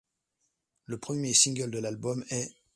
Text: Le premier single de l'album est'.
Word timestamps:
Le 0.87 0.97
premier 0.97 1.31
single 1.35 1.69
de 1.69 1.77
l'album 1.77 2.25
est'. 2.31 2.51